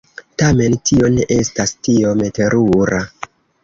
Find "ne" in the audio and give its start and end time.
1.19-1.29